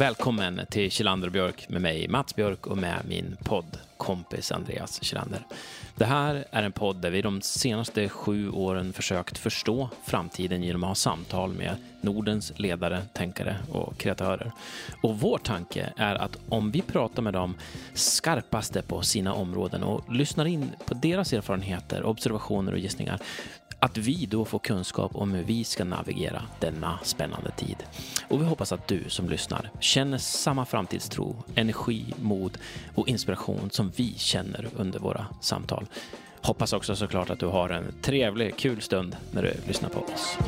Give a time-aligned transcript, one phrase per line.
[0.00, 5.46] Välkommen till Kjellander och Björk med mig, Mats Björk, och med min poddkompis Andreas Kjellander.
[5.96, 10.84] Det här är en podd där vi de senaste sju åren försökt förstå framtiden genom
[10.84, 14.52] att ha samtal med Nordens ledare, tänkare och kreatörer.
[15.02, 17.54] Och vår tanke är att om vi pratar med de
[17.94, 23.20] skarpaste på sina områden och lyssnar in på deras erfarenheter, observationer och gissningar
[23.80, 27.76] att vi då får kunskap om hur vi ska navigera denna spännande tid.
[28.28, 32.58] Och vi hoppas att du som lyssnar känner samma framtidstro, energi, mod
[32.94, 35.86] och inspiration som vi känner under våra samtal.
[36.42, 40.38] Hoppas också såklart att du har en trevlig, kul stund när du lyssnar på oss.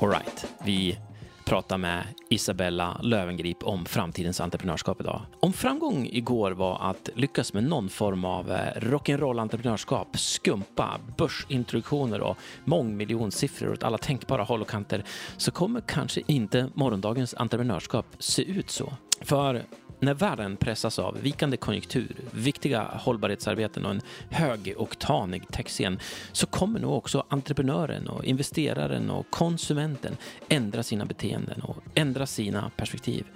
[0.00, 0.98] Alright, vi
[1.44, 5.20] prata med Isabella Lövengrip om framtidens entreprenörskap idag.
[5.40, 12.36] Om framgång igår var att lyckas med någon form av eh, rock'n'roll-entreprenörskap, skumpa, börsintroduktioner och
[12.64, 15.04] mångmiljonsiffror åt alla tänkbara håll och kanter
[15.36, 18.92] så kommer kanske inte morgondagens entreprenörskap se ut så.
[19.20, 19.62] För
[20.02, 24.00] när världen pressas av vikande konjunktur, viktiga hållbarhetsarbeten och en
[24.30, 25.98] högoktanig techscen
[26.32, 30.16] så kommer nog också entreprenören och investeraren och konsumenten
[30.48, 33.26] ändra sina beteenden och ändra sina perspektiv.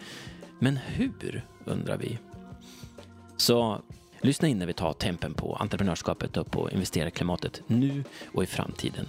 [0.58, 2.18] Men hur, undrar vi?
[3.36, 3.82] Så
[4.20, 9.06] lyssna in när vi tar tempen på entreprenörskapet och på investerarklimatet nu och i framtiden.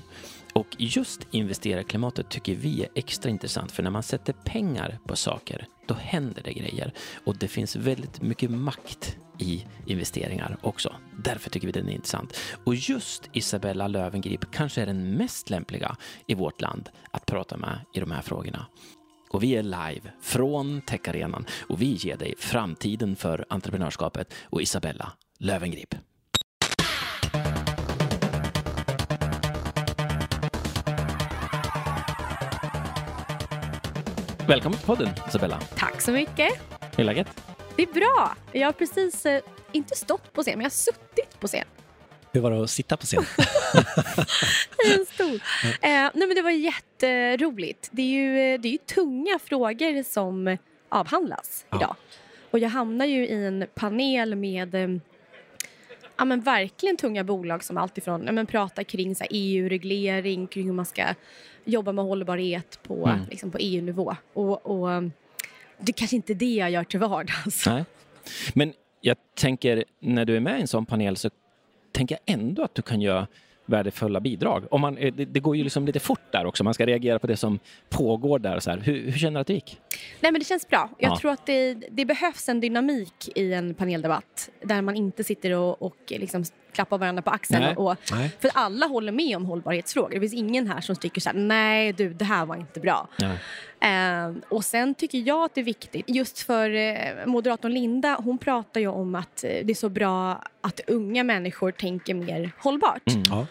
[0.57, 5.67] Och just investerarklimatet tycker vi är extra intressant för när man sätter pengar på saker,
[5.87, 6.93] då händer det grejer.
[7.25, 10.95] Och det finns väldigt mycket makt i investeringar också.
[11.23, 12.37] Därför tycker vi den är intressant.
[12.63, 15.95] Och just Isabella Lövengrip kanske är den mest lämpliga
[16.27, 18.65] i vårt land att prata med i de här frågorna.
[19.29, 25.13] Och vi är live från Techarenan och vi ger dig framtiden för entreprenörskapet och Isabella
[25.39, 25.95] Lövengrip.
[34.47, 35.59] Välkommen till podden Isabella.
[35.75, 36.49] Tack så mycket.
[36.95, 37.27] Hur är läget?
[37.75, 38.35] Det är bra.
[38.51, 39.41] Jag har precis, eh,
[39.71, 41.65] inte stått på scen, men jag har suttit på scen.
[42.31, 43.23] Hur var det att sitta på scen?
[44.87, 45.35] I en stol.
[45.65, 47.89] Eh, nej, men det var jätteroligt.
[47.91, 50.57] Det är, ju, eh, det är ju tunga frågor som
[50.89, 51.77] avhandlas Ja.
[51.77, 51.95] idag.
[52.51, 54.87] Och jag hamnar ju i en panel med eh,
[56.17, 60.85] ja, men verkligen tunga bolag som alltifrån ja, men pratar kring EU-reglering, kring hur man
[60.85, 61.03] ska
[61.65, 63.19] jobba med hållbarhet på, Mm.
[63.29, 64.15] liksom på EU-nivå.
[64.33, 65.03] Och, och
[65.79, 67.65] det kanske inte är det jag gör till vardags.
[67.65, 67.85] Nej.
[68.53, 71.29] Men jag tänker, när du är med i en sån panel så
[71.91, 73.27] tänker jag ändå att du kan göra
[73.65, 74.63] värdefulla bidrag.
[74.71, 77.19] Om man, eh, det, det går ju liksom lite fort där också, man ska reagera
[77.19, 78.59] på det som pågår där.
[78.59, 78.71] Så.
[78.71, 79.77] Hur, hur känner du att det gick?
[80.21, 80.89] Nej men det känns bra.
[80.97, 81.17] Jag Ja.
[81.19, 85.81] tror att det, det behövs en dynamik i en paneldebatt där man inte sitter och,
[85.81, 87.63] och liksom klappar varandra på axeln.
[87.63, 87.75] Nej.
[87.75, 88.31] Och, Nej.
[88.39, 90.09] för alla håller med om hållbarhetsfrågor.
[90.09, 93.07] Det finns ingen här som tycker så här, nej du det här var inte bra.
[93.79, 98.37] Eh, och sen tycker jag att det är viktigt, just för eh, moderatorn Linda, hon
[98.37, 103.03] pratar ju om att eh, det är så bra att unga människor tänker mer hållbart.
[103.29, 103.47] Ja.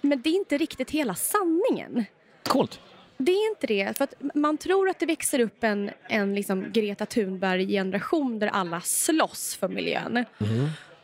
[0.00, 2.04] Men det är inte riktigt hela sanningen.
[2.48, 2.80] Coolt.
[3.22, 3.98] Det är inte det.
[3.98, 9.56] För man tror att det växer upp en, en liksom Greta Thunberg-generation där alla slåss
[9.60, 10.24] för miljön.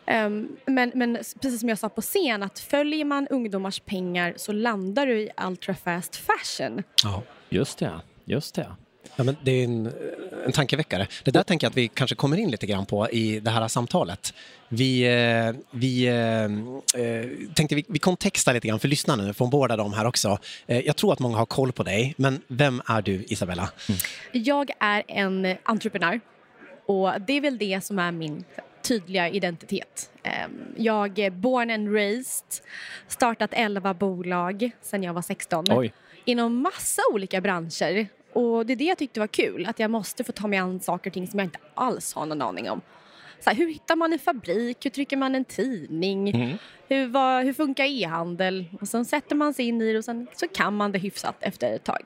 [0.06, 4.52] Ehm, men, men precis som jag sa på scen, att följer man ungdomars pengar så
[4.52, 6.82] landar du i ultra fast fashion.
[7.02, 7.22] Ja.
[7.48, 8.66] Just det, just det.
[9.16, 9.92] Ja, men det är en,
[10.46, 11.06] en tankeväckare.
[11.24, 13.68] Det där tänker jag att vi kanske kommer in lite grann på i det här
[13.68, 14.34] samtalet.
[14.68, 16.44] Vi, eh, vi eh,
[17.02, 20.38] eh, tänkte vi, vi kontextar lite grann för lyssnarna nu, från båda de här också.
[20.66, 23.70] Jag tror att många har koll på dig, men vem är du Isabella?
[24.32, 26.20] Jag är en entreprenör
[26.86, 28.44] och det är väl det som är min
[28.82, 30.10] tydliga identitet.
[30.22, 32.64] Ehm, Jag är born and raised,
[33.08, 35.92] startat 11 bolag sedan jag var 16 Oj.
[36.24, 38.08] inom massa olika branscher.
[38.36, 40.80] Och det är det jag tyckte var kul, att jag måste få ta mig an
[40.80, 42.80] saker och ting som jag inte alls har någon aning om.
[43.40, 44.84] Så här, hur hittar man en fabrik?
[44.84, 46.28] Hur trycker man en tidning?
[46.30, 46.58] Mm.
[46.88, 48.64] Hur, vad, hur funkar e-handel?
[48.80, 51.36] Och sen sätter man sig in i det och sen så kan man det hyfsat
[51.40, 52.02] efter ett tag.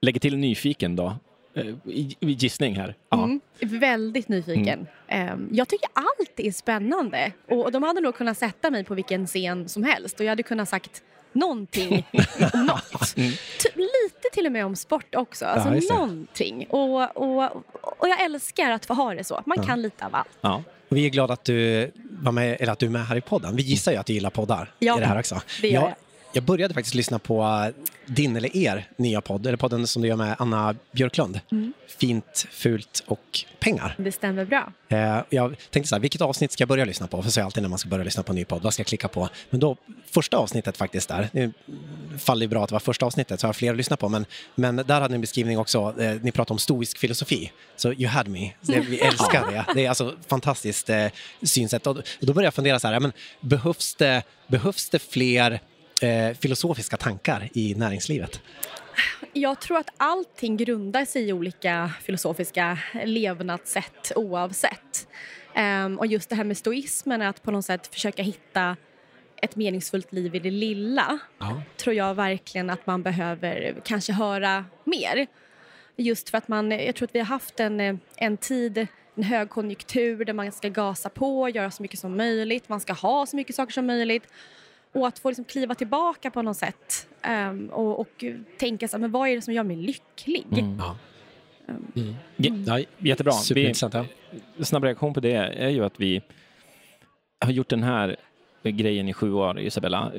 [0.00, 1.16] Lägger till nyfiken då.
[1.54, 1.74] Eh,
[2.20, 2.94] Gissning här.
[3.12, 4.86] Mm, väldigt nyfiken.
[5.08, 7.32] Ehm, jag tycker allt är spännande.
[7.48, 10.42] Och de hade nog kunnat sätta mig på vilken scen som helst och jag hade
[10.42, 11.02] kunnat sagt
[11.34, 12.06] någonting
[12.52, 13.14] om något.
[13.58, 15.46] Typ lite till och med om sport också.
[15.46, 16.66] Alltså Ja, någonting.
[16.70, 17.44] Och, och,
[17.80, 19.42] och jag älskar att få ha det så.
[19.46, 20.28] Man kan lite av allt.
[20.40, 20.62] Ja.
[20.88, 23.56] Vi är glada att du, var med, eller att du är med här i podden.
[23.56, 25.40] Vi gissar ju att du gillar poddar Ja, i det här också.
[25.62, 25.94] det jag.
[26.34, 26.44] Jag.
[26.44, 30.16] började faktiskt lyssna på eh, din eller er nya podd, eller podden som du gör
[30.16, 31.40] med Anna Björklund.
[31.52, 31.72] Mm.
[31.98, 33.94] Fint, fult och pengar.
[33.98, 34.72] Det stämmer bra.
[34.88, 37.22] Eh, jag tänkte så här, vilket avsnitt ska jag börja lyssna på?
[37.22, 38.80] För så är alltid när man ska börja lyssna på en ny podd, vad ska
[38.80, 39.28] jag klicka på?
[39.50, 39.76] Men då,
[40.10, 41.52] första avsnittet faktiskt där, det
[42.18, 44.08] faller ju bra att det var första avsnittet, så har jag fler att lyssna på,
[44.08, 47.92] men, men där hade ni en beskrivning också, eh, ni pratade om stoisk filosofi, så
[47.92, 49.64] you had me, det, vi älskar det.
[49.74, 50.90] Det är alltså fantastiskt
[51.42, 51.86] synsätt.
[51.86, 55.60] Och, då började jag fundera så här, men behövs, det, behövs det fler
[56.02, 58.40] eh, filosofiska tankar i näringslivet?
[59.32, 65.08] Jag tror att allting grundar sig i olika filosofiska levnadssätt oavsett.
[65.56, 68.76] Um, och just det här med stoismen, att på något sätt försöka hitta
[69.42, 71.62] ett meningsfullt liv i det lilla Ja.
[71.76, 75.26] tror jag verkligen att man behöver kanske höra mer.
[75.96, 79.22] Just för att man, jag tror att vi har haft en, eh, en tid, en
[79.22, 83.36] högkonjunktur där man ska gasa på, göra så mycket som möjligt, man ska ha så
[83.36, 84.26] mycket saker som möjligt.
[84.94, 88.24] Och att få liksom kliva tillbaka på något sätt ehm, och, och
[88.58, 90.44] tänka så här, men vad är det som gör mig lycklig?
[90.78, 90.96] Ja.
[92.36, 93.32] J- Ja, Jättebra.
[93.54, 96.22] Vi, snabb reaktion på det är ju att vi
[97.40, 98.16] har gjort den här
[98.62, 100.12] grejen i sju år, Isabella.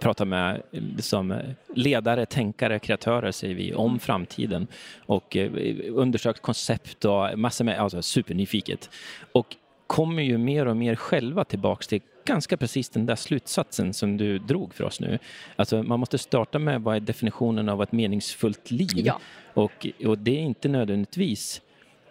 [0.00, 0.62] Pratar med
[0.98, 1.34] som
[1.74, 4.66] ledare, tänkare, kreatörer säger vi om framtiden
[5.06, 5.50] och eh,
[5.90, 8.90] undersökt koncept och massor med, alltså supernyfiket.
[9.32, 9.56] Och
[9.90, 14.38] kommer ju mer och mer själva tillbaks till ganska precis den där slutsatsen som du
[14.38, 15.18] drog för oss nu.
[15.56, 19.06] Alltså man måste starta med vad är definitionen av ett meningsfullt liv?
[19.06, 19.20] Ja.
[19.54, 21.60] Och, och det är inte nödvändigtvis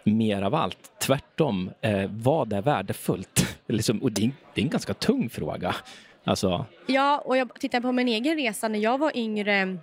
[0.04, 0.92] mer av allt.
[1.02, 3.58] Tvärtom, eh, vad är värdefullt?
[3.68, 5.76] liksom, och det är, det är en ganska tung fråga.
[6.24, 9.78] Alltså, Ja, och jag tittar på min egen resa när jag var yngre.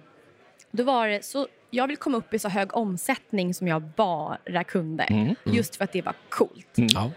[0.71, 4.65] Då var det så, jag vill komma upp i så hög omsättning som jag bara
[4.65, 5.05] kunde.
[5.05, 6.73] Mm, Just för att det var coolt.
[6.75, 7.11] Ja.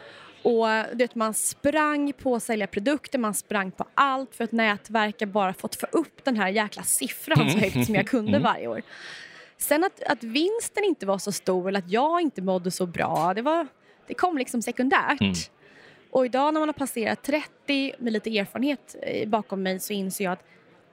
[0.44, 5.26] Och vet, man sprang på att sälja produkter, man sprang på allt för att nätverka
[5.26, 8.82] bara fått få upp den här jäkla siffran så högt som jag kunde varje år.
[9.58, 13.34] Sen att, att vinsten inte var så stor eller att jag inte mådde så bra,
[13.34, 13.68] det, var,
[14.08, 15.22] det kom liksom sekundärt.
[15.22, 15.34] Mm.
[16.12, 20.24] Och idag när man har passerat 30 med lite erfarenhet eh, bakom mig så inser
[20.24, 20.44] jag att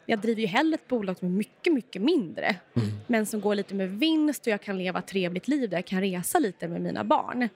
[0.07, 2.57] jag driver ju hellre ett bolag som är mycket, mycket mindre
[3.07, 5.85] men som går lite med vinst och jag kan leva ett trevligt liv där jag
[5.87, 7.49] kan resa lite med mina barn.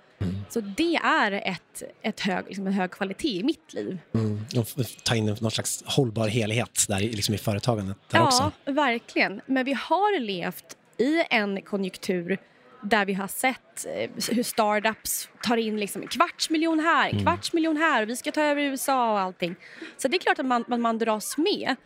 [0.49, 3.99] Så det är ett, ett hög, liksom en hög kvalitet i mitt liv.
[4.15, 4.41] Mm.
[4.59, 4.67] Och
[5.05, 8.53] ta in någon slags hållbar helhet där, i- liksom i företagandet där också.
[8.65, 9.41] Ja, verkligen.
[9.47, 12.39] Men vi har levt i en konjunktur
[12.83, 17.23] där vi har sett eh, hur startups tar in liksom en kvarts miljon här, en
[17.23, 19.55] kvarts miljon här och vi ska ta över USA och allting.
[19.97, 21.77] Så det är klart att man, man, man dras med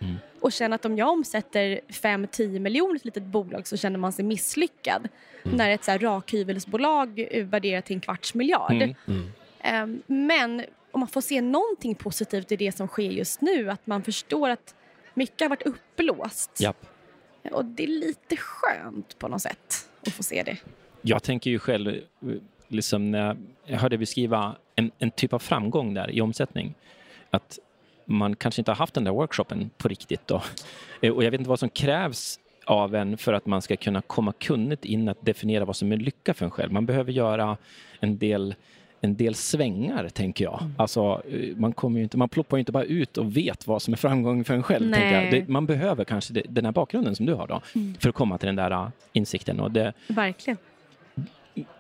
[0.41, 4.13] och känner att om jag omsätter 5-10 miljoner i ett litet bolag så känner man
[4.13, 5.09] sig misslyckad.
[5.43, 8.73] När ett så här rakhyvelsbolag värderar till en kvarts miljard.
[8.73, 9.33] Mm.
[9.61, 13.87] Ehm, men om man får se någonting positivt i det som sker just nu, att
[13.87, 14.75] man förstår att
[15.15, 16.61] mycket har varit uppblåst.
[16.61, 16.87] japp.
[17.53, 20.57] Och det är lite skönt på något sätt att få se det.
[21.07, 21.95] Jag tänker ju själv, eh,
[22.69, 23.37] liksom när
[23.67, 26.75] jag hörde beskriva en, en typ av framgång där i omsättning,
[27.31, 27.59] att
[28.05, 30.43] man kanske inte har haft den där workshopen på riktigt då.
[31.01, 34.03] Eh, Och jag vet inte vad som krävs av en för att man ska kunna
[34.03, 36.73] komma kunnigt in att definiera vad som är lycka för en själv.
[36.73, 37.57] Man behöver göra
[38.01, 38.55] en del
[39.01, 40.71] en del svängar, tänker jag.
[40.77, 43.93] Alltså, eh, man, kommer inte, man ploppar ju inte bara ut och vet vad som
[43.95, 44.91] är framgång för en själv.
[45.31, 47.61] Det, man behöver kanske det, den här bakgrunden som du har då,
[47.99, 49.61] för att komma till den där insikten.
[49.61, 50.57] Och det, Verkligen.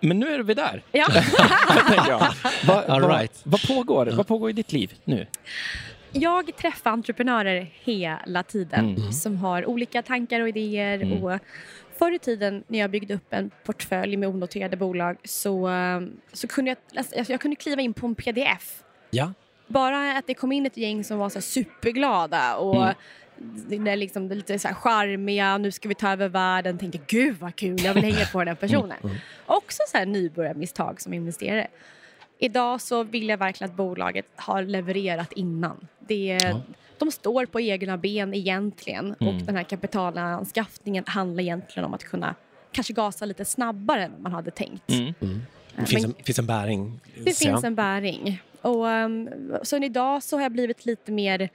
[0.00, 1.06] Men nu är vi där, Ja.
[1.88, 2.26] tänker jag.
[2.66, 3.40] Vad, All vad, right.
[3.44, 5.26] vad, pågår, vad pågår i ditt liv nu?
[6.12, 9.12] Jag träffar entreprenörer hela tiden Mm.
[9.12, 11.22] som har olika tankar och idéer.
[11.24, 11.38] Och
[11.98, 15.70] förr i tiden när jag byggde upp en portfölj med onoterade bolag så,
[16.32, 19.32] så kunde jag, alltså, jag kunde kliva in på en pdf Ja.
[19.66, 22.94] bara att det kom in ett gäng som var så superglada och Mm.
[23.38, 26.78] Det är liksom det är lite så här charmiga, nu ska vi ta över världen,
[26.78, 28.96] tänkte gud vad kul, jag vill hänga på den här personen.
[29.46, 31.66] Också så här nybörjarmisstag som investerare.
[32.38, 35.88] Idag så vill jag verkligen att bolaget har levererat innan.
[36.08, 36.60] Det är, Ja.
[36.98, 39.46] De står på egna ben egentligen och Mm.
[39.46, 42.34] den här kapitalanskaffningen handlar egentligen om att kunna
[42.72, 44.90] kanske gasa lite snabbare än man hade tänkt.
[44.90, 45.12] Mm.
[45.76, 47.00] Det finns, Men- en, finns en bäring.
[47.24, 48.42] Det finns en bäring.
[48.60, 49.28] Och, um,
[49.62, 51.48] så idag så har jag blivit lite mer...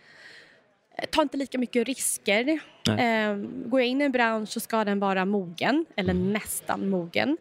[1.12, 2.60] Tar inte lika mycket risker.
[2.88, 7.38] Um, går jag in i en bransch så ska den vara mogen, eller nästan mogen.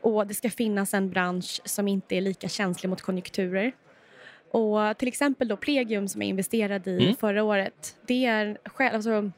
[0.00, 3.72] Och det ska finnas en bransch som inte är lika känslig mot konjunkturer.
[4.50, 7.16] Och till exempel då Plegium som jag investerade i Mm.
[7.16, 7.96] förra året.
[8.06, 9.30] Det är alltså,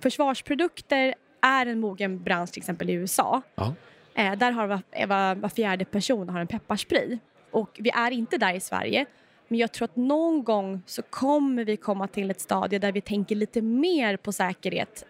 [0.00, 3.42] försvarsprodukter är en mogen bransch till exempel i USA.
[3.54, 3.74] Ja.
[4.14, 7.18] Eh, där har var, var, var fjärde person har en pepparspray.
[7.50, 9.06] Och vi är inte där i Sverige.
[9.48, 13.00] Men jag tror att någon gång så kommer vi komma till ett stadie där vi
[13.00, 15.04] tänker lite mer på säkerhet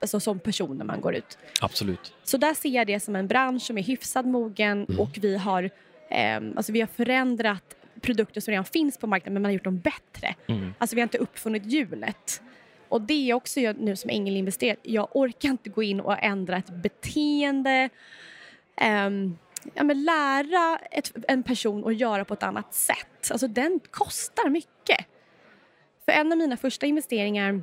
[0.00, 1.38] alltså som person när man går ut.
[1.60, 2.12] Absolut.
[2.24, 5.00] Så där ser jag det som en bransch som är hyfsad mogen Mm.
[5.00, 5.70] och vi har,
[6.10, 9.64] eh, alltså vi har förändrat produkter som redan finns på marknaden men man har gjort
[9.64, 10.34] dem bättre.
[10.46, 10.74] Mm.
[10.78, 12.42] Alltså vi har inte uppfunnit hjulet.
[12.88, 16.56] Och det jag också gör nu som ängelinvesterare, jag orkar inte gå in och ändra
[16.56, 17.88] ett beteende.
[18.76, 19.38] ehm,
[19.74, 23.30] ja, men lära ett, en person att göra på ett annat sätt.
[23.30, 25.06] Alltså den kostar mycket.
[26.04, 27.62] För en av mina första investeringar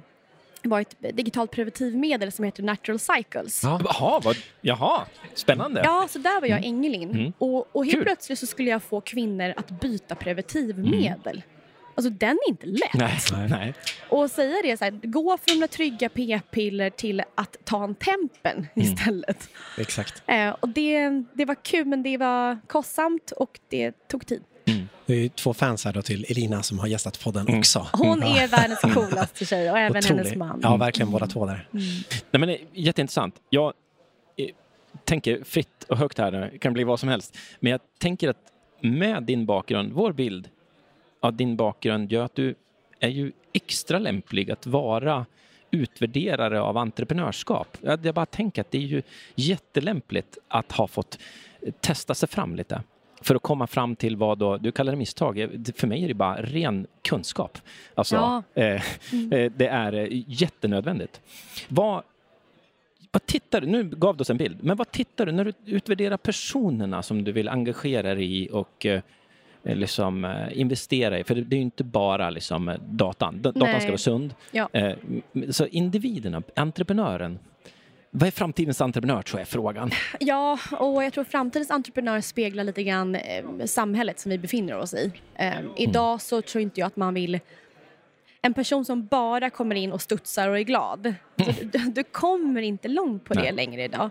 [0.64, 3.64] var ett digitalt preventivmedel som heter Natural Cycles.
[3.64, 3.82] Ja.
[3.84, 5.82] Jaha, vad, jaha, spännande.
[5.84, 7.12] Ja, så där var jag ängelin.
[7.12, 7.34] Mm.
[7.38, 8.04] Och, och helt Kul.
[8.04, 11.42] plötsligt så skulle jag få kvinnor att byta preventivmedel.
[11.96, 12.94] Alltså den är inte lätt.
[13.32, 13.74] Nej, nej.
[14.10, 18.68] Och säga det så här, gå från några trygga p-piller till att ta en tempen
[18.76, 18.88] Mm.
[18.94, 19.50] istället.
[19.78, 20.24] Exakt.
[20.28, 24.44] Eh, och det, det var kul men det var kostsamt och det tog tid.
[25.06, 27.60] Det är ju två fans här då till Elina som har gästat podden Mm.
[27.60, 27.88] också.
[27.94, 28.42] Hon Ja.
[28.44, 30.24] är världens coolaste tjej och även Otrolig.
[30.24, 30.60] hennes man.
[30.64, 31.68] Ja, verkligen båda två där.
[31.72, 31.84] Nej,
[32.32, 33.36] men det är jätteintressant.
[33.50, 33.74] Jag
[34.38, 34.48] eh,
[35.06, 37.38] tänker fritt och högt här, det kan bli vad som helst.
[37.60, 38.38] Men jag tänker att
[38.82, 40.50] med din bakgrund, vår bild
[41.22, 42.56] av din bakgrund gör att du
[43.00, 45.26] är ju extra lämplig att vara
[45.72, 47.78] utvärderare av entreprenörskap.
[47.82, 49.02] Jag, bara tänker att det är ju
[49.36, 51.20] jättelämpligt att ha fått
[51.80, 52.82] testa sig fram lite
[53.22, 56.14] för att komma fram till vad då, du kallar det misstag, för mig är det
[56.14, 57.58] bara ren kunskap.
[57.96, 58.44] Alltså, Ja.
[58.54, 58.76] eh,
[59.34, 61.22] eh, det är eh, jättenödvändigt.
[61.68, 62.04] Vad,
[63.12, 65.54] vad tittar du, nu gav du oss en bild, men vad tittar du när du
[65.66, 69.02] utvärderar personerna som du vill engagera dig i och eh,
[69.64, 71.24] liksom eh, investera i?
[71.24, 73.36] För det, är ju inte bara liksom eh, datan.
[73.42, 73.80] Da- Datan Nej.
[73.82, 74.34] ska vara sund.
[74.52, 74.70] Ja.
[74.74, 74.94] Eh,
[75.50, 77.40] så individerna, entreprenören.
[78.14, 79.92] Vad är framtidens entreprenör tror jag är frågan.
[80.20, 84.94] Ja, och jag tror framtidens entreprenör speglar lite grann eh, samhället som vi befinner oss
[84.94, 85.12] i.
[85.36, 87.40] Eh, idag så tror inte jag att man vill
[88.42, 91.14] en person som bara kommer in och studsar och är glad.
[91.38, 93.52] Alltså, du, du kommer inte långt på det Nej.
[93.54, 94.10] längre idag.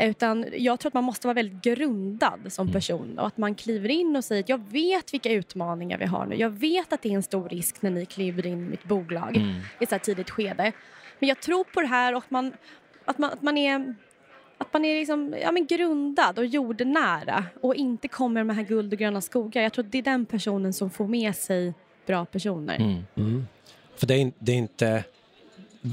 [0.00, 3.88] Utan jag tror att man måste vara väldigt grundad som person och att man kliver
[3.88, 6.36] in och säger att jag vet vilka utmaningar vi har nu.
[6.36, 9.36] Jag vet att det är en stor risk när ni kliver in i mitt bolag
[9.36, 10.72] i ett så här tidigt skede.
[11.18, 12.52] Men jag tror på det här och att man,
[13.04, 13.94] att man, att man är
[14.58, 18.92] att man är liksom, ja, men grundad och jordnära och inte kommer med här guld
[18.92, 19.62] och gröna skogar.
[19.62, 21.74] Jag tror att det är den personen som får med sig
[22.06, 23.04] bra personer.
[23.16, 23.46] Mm.
[23.96, 25.04] För det är, det är inte...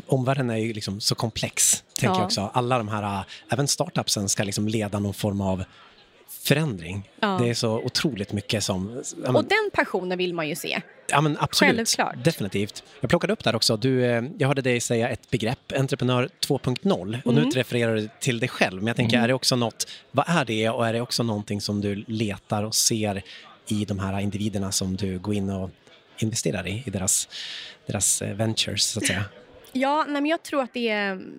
[0.07, 2.19] Omvärlden är ju liksom så komplex, tänker Ja.
[2.19, 2.51] jag också.
[2.53, 5.63] Alla de här, äh, även startupsen ska liksom leda någon form av
[6.43, 7.09] förändring.
[7.19, 7.27] Ja.
[7.43, 8.89] Det är så otroligt mycket som...
[8.95, 10.81] Ja, men, Och den passionen vill man ju se.
[11.09, 11.75] ja, men absolut.
[11.75, 12.23] självklart.
[12.25, 12.83] Definitivt.
[12.99, 13.77] Jag plockade upp där också.
[13.77, 17.21] Du, eh, jag hörde dig säga ett begrepp, entreprenör 2.0.
[17.25, 17.43] Och Mm.
[17.43, 18.75] nu refererar du till dig själv.
[18.81, 19.87] Men jag tänker, är det också något...
[20.11, 20.69] Vad är det?
[20.69, 23.23] Och är det också någonting som du letar och ser
[23.67, 25.69] i de här individerna som du går in och
[26.17, 27.27] investerar i, i deras,
[27.85, 29.25] deras eh, ventures, så att säga?
[29.71, 31.33] Ja, nej, men jag tror att det är mm,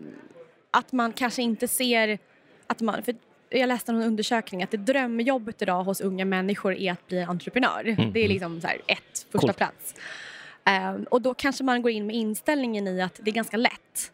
[0.74, 2.18] att man kanske inte ser
[2.66, 3.02] att man...
[3.02, 3.14] För
[3.50, 8.10] jag läste en undersökning att det drömjobbet idag hos unga människor är att bli entreprenör.
[8.14, 9.56] Det är liksom så här ett, första Coolt.
[9.56, 9.94] plats.
[10.64, 14.12] Ehm, och då kanske man går in med inställningen i att det är ganska lätt.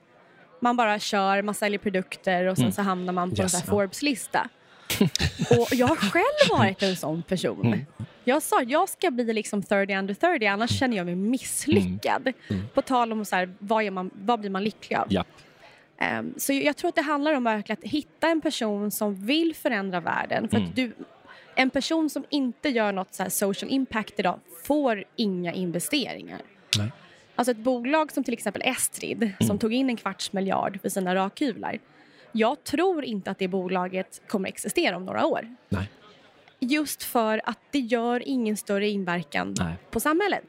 [0.61, 3.61] Man bara kör, man säljer produkter och sen så hamnar man på Yes, en.
[3.62, 4.49] Forbes-lista.
[5.50, 7.87] och jag har själv varit en sån person.
[8.25, 12.33] Jag sa jag ska bli liksom 30 under 30 annars känner jag mig misslyckad.
[12.75, 15.07] På tal om så här, vad, man, vad blir man lycklig av?
[15.09, 15.25] Ja.
[15.99, 19.55] Ehm, så jag tror att det handlar om verkligen att hitta en person som vill
[19.55, 20.49] förändra världen.
[20.49, 20.93] För att du,
[21.55, 26.40] en person som inte gör något så social impact idag får inga investeringar.
[26.78, 26.93] Nej.
[27.35, 31.14] Alltså ett bolag som till exempel Estrid som tog in en kvarts miljard för sina
[31.14, 31.78] rakhyvlar.
[32.33, 35.55] Jag tror inte att det bolaget kommer existera om några år.
[35.69, 35.90] Nej.
[36.61, 39.75] Just för att det gör ingen större inverkan Nej.
[39.90, 40.45] på samhället.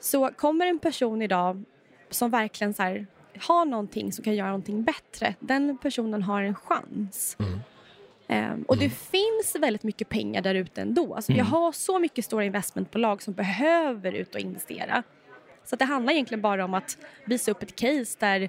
[0.00, 1.64] Så kommer en person idag
[2.10, 3.06] som verkligen så här,
[3.40, 7.36] har någonting som kan göra någonting bättre, den personen har en chans.
[8.28, 11.14] Ehm, och det finns väldigt mycket pengar där ute ändå.
[11.14, 15.02] Alltså, Vi har så mycket stora investmentbolag som behöver ut och investera.
[15.64, 18.48] Så det handlar egentligen bara om att visa upp ett case där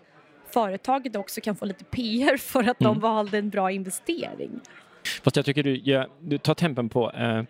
[0.53, 4.59] företaget också kan få lite PR för att de valde en bra investering.
[5.23, 7.43] Fast jag tycker du, ja, du tar tempen på eh,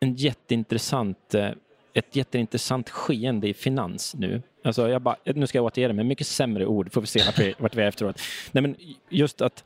[0.00, 1.50] en jätteintressant, eh,
[1.94, 4.42] ett jätteintressant skeende i finans nu.
[4.62, 7.22] Alltså jag bara, nu ska jag återge det med mycket sämre ord, får vi se
[7.26, 8.20] vart vi, vart vi är efteråt.
[8.52, 8.76] Nej, men
[9.08, 9.64] just att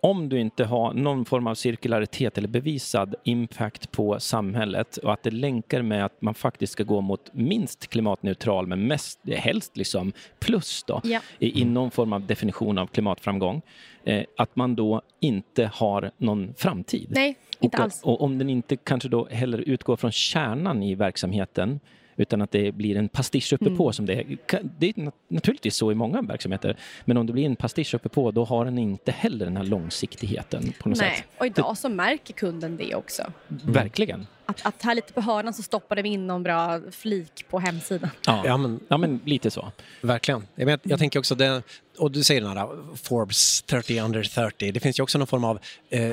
[0.00, 5.22] om du inte har någon form av cirkularitet eller bevisad impact på samhället och att
[5.22, 10.12] det länkar med att man faktiskt ska gå mot minst klimatneutral men mest, helst liksom
[10.38, 11.20] plus då Ja.
[11.38, 13.62] i, i någon form av definition av klimatframgång,
[14.04, 17.06] eh, att man då inte har någon framtid.
[17.10, 18.00] Nej, Inte och, alls.
[18.02, 21.80] och om den inte kanske då heller utgår från kärnan i verksamheten
[22.18, 23.92] utan att det blir en pastisch uppe på Mm.
[23.92, 24.38] som det är.
[24.78, 28.08] Det är nat- naturligtvis så i många verksamheter, men om det blir en pastisch uppe
[28.08, 31.26] på då har den inte heller den här långsiktigheten på något Nej, sätt.
[31.38, 33.22] och idag så märker kunden det också.
[33.48, 34.26] Verkligen.
[34.46, 38.10] Att, att här lite på hörnan så stoppade vi in någon bra flik på hemsidan.
[38.26, 38.42] Ja.
[38.46, 39.72] Ja, men ja, men lite så.
[40.00, 40.42] Verkligen.
[40.54, 41.62] Jag, men, jag tänker också, det,
[41.98, 45.44] och du säger den här Forbes 30 under 30, det finns ju också någon form
[45.44, 45.58] av
[45.90, 46.12] eh,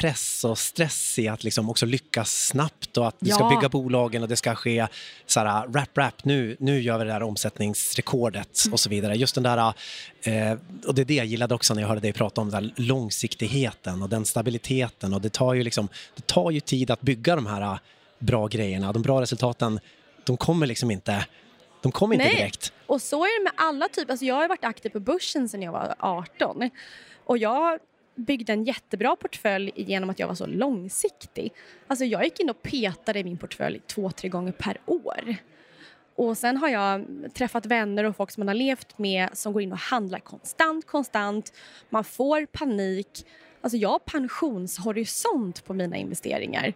[0.00, 3.48] press och stress i att liksom också lyckas snabbt och att ska Ja.
[3.48, 4.86] bygga bolagen och det ska ske
[5.26, 9.14] så här, rap, rap, nu, nu gör vi det här omsättningsrekordet och så vidare.
[9.14, 9.58] Just den där,
[10.22, 12.62] eh, och det är det jag gillade också när jag hörde dig prata om den
[12.64, 17.00] där långsiktigheten och den stabiliteten och det tar ju liksom, det tar ju tid att
[17.00, 17.78] bygga de här
[18.18, 18.92] bra grejerna.
[18.92, 19.80] De bra resultaten,
[20.24, 21.26] de kommer liksom inte,
[21.82, 22.36] de kommer inte Nej.
[22.36, 22.72] direkt.
[22.86, 24.12] Och så är det med alla typer.
[24.12, 26.70] Alltså jag har varit aktiv på börsen sedan jag var 18.
[27.24, 27.78] Och jag
[28.14, 31.52] byggde en jättebra portfölj genom att jag var så långsiktig.
[31.86, 35.36] Alltså jag gick in och petade i min portfölj två, tre gånger per år.
[36.14, 39.62] Och sen har jag träffat vänner och folk som man har levt med som går
[39.62, 41.52] in och handlar konstant, konstant.
[41.90, 43.26] Man får panik.
[43.60, 46.74] Alltså jag har pensionshorisont på mina investeringar.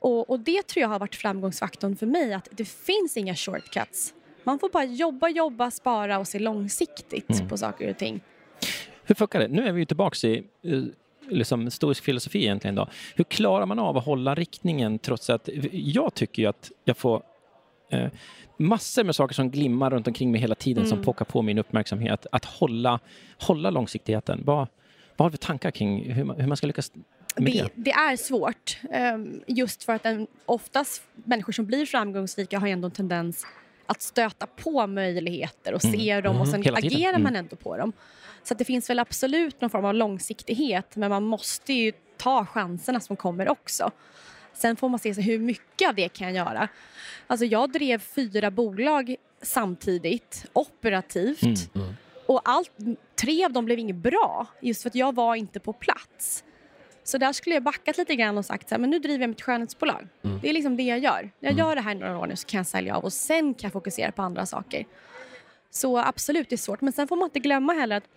[0.00, 4.14] Och, och det tror jag har varit framgångsfaktorn för mig, att det finns inga shortcuts.
[4.44, 7.48] Man får bara jobba, jobba, spara och se långsiktigt Mm.
[7.48, 8.20] på saker och ting.
[9.10, 9.48] Hur funkar det?
[9.48, 10.42] Nu är vi ju tillbaka i
[11.28, 12.74] liksom stoisk filosofi egentligen.
[12.74, 12.88] Då.
[13.14, 17.22] Hur klarar man av att hålla riktningen trots att jag tycker att jag får
[17.90, 18.08] eh,
[18.56, 21.04] massor med saker som glimmar runt omkring mig hela tiden som Mm.
[21.04, 22.26] pockar på min uppmärksamhet.
[22.32, 23.00] Att hålla,
[23.38, 24.40] hålla långsiktigheten.
[24.44, 24.58] Vad,
[25.16, 26.92] vad har du för tankar kring hur man, hur man ska lyckas
[27.36, 27.62] med det?
[27.62, 32.68] Det, det är svårt, ehm, just för att en, oftast människor som blir framgångsrika har
[32.68, 33.46] ändå en tendens
[33.86, 36.96] att stöta på möjligheter och se dem och sen Hela tiden.
[36.96, 37.22] agerar Mm.
[37.22, 37.92] man ändå på dem.
[38.42, 43.00] Så det finns väl absolut någon form av långsiktighet men man måste ju ta chanserna
[43.00, 43.90] som kommer också.
[44.52, 46.68] Sen får man se sig hur mycket av det kan jag göra.
[47.26, 51.74] Alltså jag drev fyra bolag samtidigt, operativt.
[51.74, 51.94] Mm.
[52.26, 52.70] Och allt,
[53.20, 56.44] tre av dem blev inget bra, just för att jag var inte på plats.
[57.04, 59.28] Så där skulle jag backat lite grann och sagt så här, men nu driver jag
[59.28, 60.08] mitt skönhetsbolag.
[60.42, 61.30] Det är liksom det jag gör.
[61.40, 63.54] Jag gör det här i några år nu så kan jag sälja av och sen
[63.54, 64.86] kan jag fokusera på andra saker.
[65.70, 66.80] Så absolut, det är svårt.
[66.80, 68.08] Men sen får man inte glömma heller att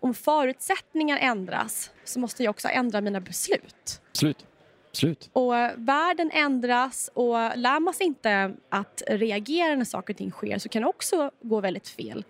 [0.00, 4.00] om förutsättningar ändras så måste jag också ändra mina beslut.
[4.12, 4.46] Slut.
[4.92, 5.30] Slut.
[5.32, 10.30] Och eh, världen ändras och lär man sig inte att reagera när saker och ting
[10.30, 12.24] sker så kan det också gå väldigt fel.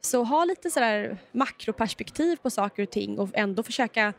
[0.00, 4.12] Så ha lite sådär makroperspektiv på saker och ting och ändå försöka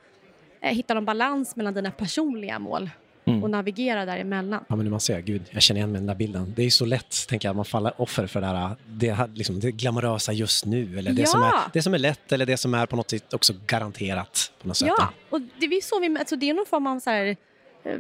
[0.61, 2.89] eh, hitta någon balans mellan dina personliga mål
[3.25, 3.43] Mm.
[3.43, 4.65] och navigera däremellan.
[4.67, 6.53] Ja, men man ser, gud, jag känner igen mig i den där bilden.
[6.55, 9.59] Det är så lätt, tänker jag, man faller offer för det här, det, här, liksom,
[9.59, 10.97] det glamorösa just nu.
[10.99, 11.27] Eller det, Ja.
[11.27, 14.51] som är, det som är lätt eller det som är på något sätt också garanterat.
[14.61, 14.87] På något sätt.
[14.97, 17.25] Ja, och det är så vi, alltså det är någon form av så här,
[17.83, 17.97] eh,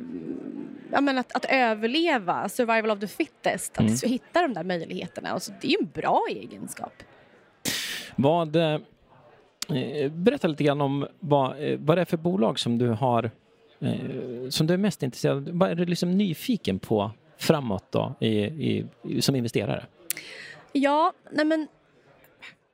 [0.91, 3.95] ja, men att, att överleva, survival of the fittest, att Mm.
[4.03, 5.33] hitta de där möjligheterna.
[5.33, 6.93] Och så det är ju en bra egenskap.
[8.15, 8.79] Vad, eh,
[10.11, 13.31] berätta lite grann om vad, eh, vad det är för bolag som du har eh,
[14.49, 15.57] som du är mest intresserad av.
[15.57, 18.85] Vad är du liksom nyfiken på framåt då, i, i,
[19.21, 19.85] som investerare?
[20.71, 21.67] Ja, nej men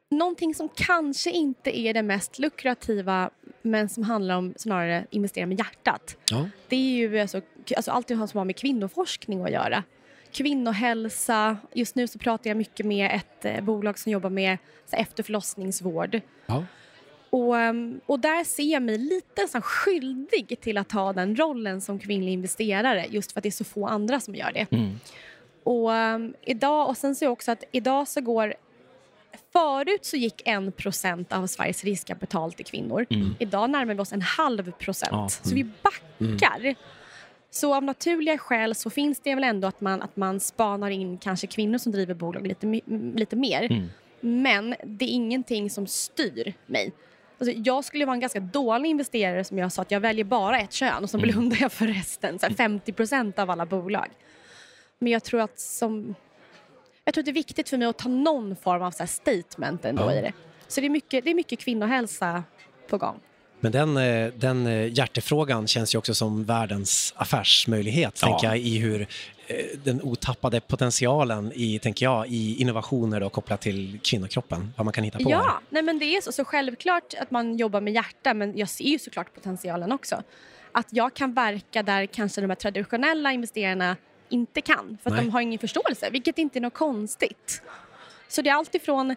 [0.10, 3.30] någonting som kanske inte är det mest lukrativa
[3.62, 6.18] men som handlar om snarare investera med hjärtat.
[6.32, 6.50] Ja.
[6.68, 7.42] Det är ju alltså,
[7.76, 9.84] alltså allt som har med kvinnoforskning att göra.
[10.32, 11.58] Kvinnohälsa.
[11.74, 14.58] Just nu så pratar jag mycket med ett eh, bolag som jobbar med
[14.92, 16.22] efterförlossningsvård.
[16.46, 16.66] Ja.
[17.30, 21.82] Och, ehm, och där ser jag mig lite här skyldig till att ta den rollen
[21.82, 24.68] som kvinnlig investerare just för att det är så få andra som gör det.
[24.72, 25.00] Mm.
[25.64, 28.54] Och, ehm, idag, och sen är det också att idag så går
[29.54, 33.06] Förut så gick 1 procent av Sveriges riskkapital till kvinnor.
[33.10, 33.36] Mm.
[33.40, 35.12] Idag närmar vi oss en halv procent.
[35.12, 35.30] Ja.
[35.30, 36.76] Så vi backar.
[37.52, 41.18] Så av naturliga skäl så finns det väl ändå att man, att man spanar in
[41.18, 42.82] kanske kvinnor som driver bolag lite,
[43.16, 43.64] lite mer.
[43.72, 43.90] Mm.
[44.20, 46.92] Men det är ingenting som styr mig.
[47.40, 50.60] Alltså, jag skulle vara en ganska dålig investerare som jag sa att jag väljer bara
[50.60, 51.30] ett kön och så Mm.
[51.30, 52.40] blundar jag för resten.
[52.40, 54.08] Så här 50 procent av alla bolag.
[55.00, 56.16] Men jag tror att som...
[57.04, 59.86] Jag tror att det är viktigt för mig att ta någon form av så statement
[59.86, 60.14] ändå Ja.
[60.14, 60.34] i det.
[60.68, 62.44] Så det är mycket, det är mycket kvinnohälsa
[62.90, 63.20] på gång.
[63.60, 68.28] Men den, eh, den eh, hjärtefrågan känns ju också som världens affärsmöjlighet, Ja.
[68.28, 69.02] tänker jag, i hur
[69.48, 74.94] eh, den otappade potentialen i, tänker jag, i innovationer då, kopplat till kvinnokroppen, vad man
[74.94, 75.30] kan hitta på.
[75.30, 75.38] här.
[75.38, 76.32] Ja, nej men det är så.
[76.32, 80.24] Så självklart att man jobbar med hjärta, men jag ser ju såklart potentialen också.
[80.72, 83.96] Att jag kan verka där kanske de här traditionella investerarna
[84.30, 85.26] inte kan, för att Nej.
[85.26, 87.62] de har ingen förståelse, vilket inte är något konstigt.
[88.28, 89.16] Så det är allt ifrån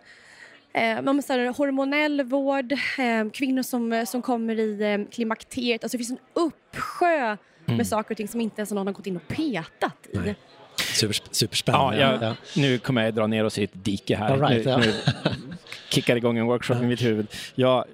[0.74, 5.84] Eh, man måste ha hormonell vård, eh, kvinnor som, som kommer i eh, klimakteriet.
[5.84, 9.06] Alltså det finns en uppsjö med saker och ting som inte ens någon har gått
[9.06, 10.18] in och petat i.
[10.18, 10.34] Nej.
[10.76, 11.98] Super, Ja, superspännande.
[12.00, 14.36] jag, Nu kommer jag dra ner oss i ett dike här.
[14.38, 14.78] Right, nu, ja.
[14.78, 14.92] nu
[15.88, 17.26] kickar igång en workshop i mitt huvud.
[17.54, 17.84] Jag,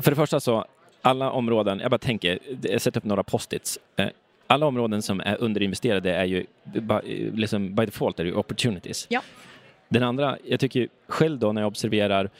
[0.00, 0.64] för det första så,
[1.02, 3.78] alla områden, jag bara tänker, jag sätter upp några post-its.
[3.96, 4.08] Eh,
[4.46, 9.06] Alla områden som är underinvesterade är ju, by- liksom, by default är det ju opportunities.
[9.10, 9.20] Ja.
[9.88, 12.30] Den andra, jag tycker själv då när jag observerar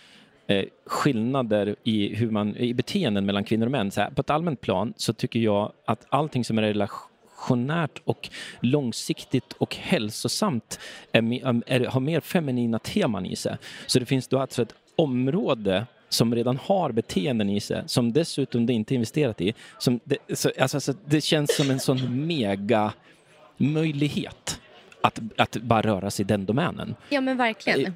[0.46, 3.90] eh, skillnader i, hur man, i beteenden mellan kvinnor och män.
[3.90, 8.28] Så här, på ett allmänt plan så tycker jag att allting som är relationärt och
[8.60, 10.80] långsiktigt och hälsosamt
[11.12, 11.22] är,
[11.66, 13.56] är, har mer feminina teman i sig.
[13.86, 18.66] Så det finns då alltså ett område som redan har beteenden i sig, som dessutom
[18.66, 19.54] det inte är investerat i.
[19.78, 22.92] Som det, så, alltså, alltså, det känns som en sån mega
[23.56, 24.60] möjlighet
[25.02, 26.94] att, att bara röra sig i den domänen.
[27.08, 27.94] Ja men verkligen.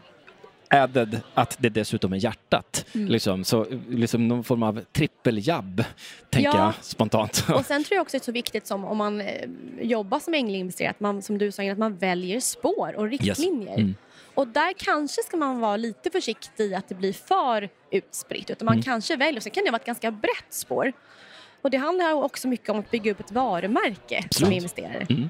[0.71, 2.85] Added att det dessutom är hjärtat.
[2.95, 3.09] Mm.
[3.09, 5.85] Liksom, så liksom någon form av trippeljabb,
[6.31, 6.65] tänker Ja.
[6.65, 7.45] jag spontant.
[7.55, 9.49] Och sen tror jag också det är så viktigt som om man eh,
[9.81, 13.75] jobbar som ängelinvesterare, att man som du sa att man väljer spår och riktlinjer.
[13.79, 13.95] Mm.
[14.35, 18.51] Och där kanske ska man vara lite försiktig i att det blir för utspritt.
[18.51, 18.83] Utan man Mm.
[18.83, 20.93] kanske väljer, och sen kan det vara ett ganska brett spår.
[21.62, 24.53] Och det handlar också mycket om att bygga upp ett varumärke som Absolut.
[24.53, 25.07] investerare.
[25.11, 25.29] Mm.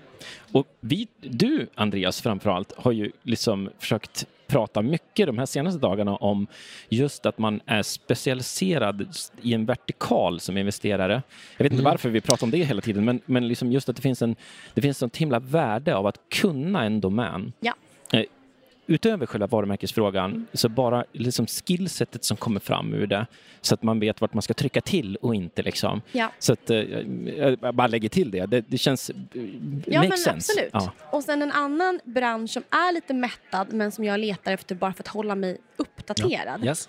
[0.53, 6.17] Och vi, du, Andreas, framförallt, har ju liksom försökt prata mycket de här senaste dagarna
[6.17, 6.47] om
[6.89, 9.09] just att man är specialiserad
[9.43, 11.23] i en vertikal som investerare.
[11.57, 13.97] Jag vet inte varför vi pratar om det hela tiden, men, men liksom just att
[13.97, 14.37] det finns en
[14.75, 17.53] det finns ett himla värde av att kunna en domän.
[17.61, 17.75] Ja.
[18.87, 23.27] Utöver själva varumärkesfrågan, så bara liksom skillsetet som kommer fram ur det,
[23.61, 26.03] så att man vet vart man ska trycka till och inte liksom.
[26.13, 26.33] Ja.
[26.39, 28.47] Så att, eh, jag bara lägger till det.
[28.47, 29.11] Det, det känns...
[29.11, 29.15] eh,
[29.87, 30.31] Ja, men sense.
[30.31, 30.71] absolut.
[30.73, 30.93] Ja.
[31.11, 34.93] Och sen en annan bransch som är lite mättad men som jag letar efter bara
[34.93, 36.65] för att hålla mig uppdaterad.
[36.65, 36.89] Yes.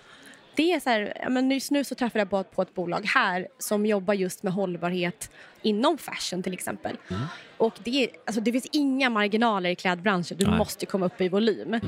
[0.56, 3.48] Det är så här, men just nu så träffade jag på, på ett bolag här
[3.58, 5.30] som jobbar just med hållbarhet
[5.62, 6.96] inom fashion till exempel.
[7.10, 7.22] Mm.
[7.56, 10.58] Och det, är, alltså, det finns inga marginaler i klädbranschen, du Nej.
[10.58, 11.80] måste komma upp i volym.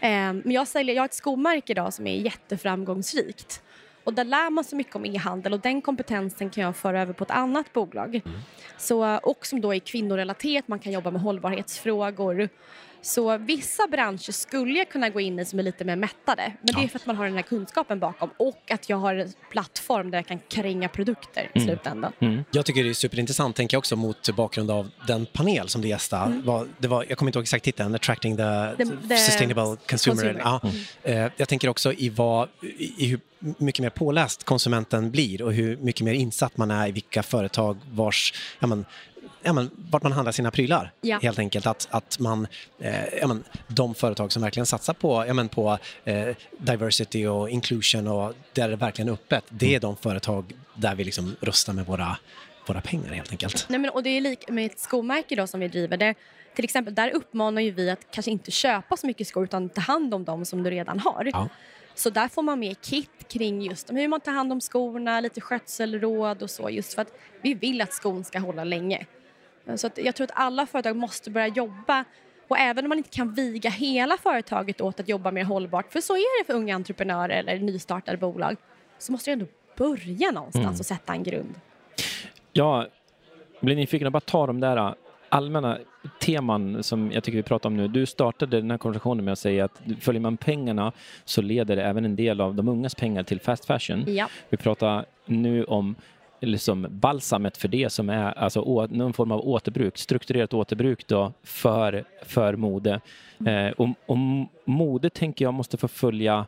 [0.00, 3.62] Ehm, men jag, säljer, jag har ett skomärke idag som är jätteframgångsrikt.
[4.04, 7.12] Och där lär man sig mycket om e-handel och den kompetensen kan jag föra över
[7.12, 8.20] på ett annat bolag.
[8.78, 12.48] Så, och som då är kvinnorelaterat, man kan jobba med hållbarhetsfrågor.
[13.02, 16.52] Så vissa branscher skulle jag kunna gå in i som är lite mer mättade.
[16.62, 19.14] Men det är för att man har den här kunskapen bakom och att jag har
[19.14, 22.12] en plattform där jag kan kränga produkter i slutändan.
[22.50, 25.88] Jag tycker det är superintressant, tänker jag också mot bakgrund av den panel som du
[25.88, 26.24] gästade.
[26.24, 26.68] Mm.
[26.78, 30.16] Det var, jag kommer inte ihåg exakt titeln, Attracting the, The- the Sustainable Consumer.
[30.34, 30.40] consumer.
[30.44, 30.60] Ja.
[31.02, 35.76] Eh, Jag tänker också i, vad, i hur mycket mer påläst konsumenten blir och hur
[35.76, 38.84] mycket mer insatt man är i vilka företag vars, ja men,
[39.42, 40.92] ja men, vart man handlar sina prylar.
[41.00, 41.18] Ja.
[41.22, 42.46] Helt enkelt att, att man,
[42.78, 47.50] eh, ja men, de företag som verkligen satsar på, ja men, på eh, diversity och
[47.50, 51.72] inclusion och där det verkligen är öppet, det är de företag där vi liksom röstar
[51.72, 52.16] med våra
[52.66, 53.66] våra pengar helt enkelt.
[53.68, 55.96] Nej, men, och det är lik med ett skomärke då som vi driver.
[55.96, 56.14] Det,
[56.54, 59.80] till exempel, där uppmanar ju vi att kanske inte köpa så mycket skor utan ta
[59.80, 61.30] hand om dem som du redan har.
[61.32, 61.48] Ja.
[62.00, 65.40] Så där får man med kit kring just hur man tar hand om skorna, lite
[65.40, 69.06] skötselråd och så just för att vi vill att skon ska hålla länge.
[69.76, 72.04] Så jag tror att alla företag måste börja jobba
[72.48, 76.00] och även om man inte kan viga hela företaget åt att jobba mer hållbart, för
[76.00, 78.56] så är det för unga entreprenörer eller nystartade bolag,
[78.98, 81.60] så måste du ändå börja någonstans och sätta en grund.
[82.52, 82.86] Jag
[83.60, 84.94] blir nyfiken bara ta de där
[85.30, 85.78] allmänna
[86.20, 87.88] teman som jag tycker vi pratar om nu.
[87.88, 90.92] Du startade den här konversationen med att säga att följer man pengarna
[91.24, 94.04] så leder det även en del av de ungas pengar till fast fashion.
[94.06, 94.28] Ja.
[94.48, 95.94] Vi pratar nu om
[96.40, 101.32] liksom balsamet för det som är alltså, å, någon form av återbruk, strukturerat återbruk då
[101.42, 103.00] för, för mode.
[103.46, 104.18] Eh, och, och
[104.64, 106.46] mode tänker jag måste få följa